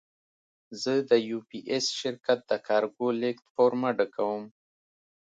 [0.81, 4.43] زه د یو پي ایس شرکت د کارګو لېږد فورمه ډکوم.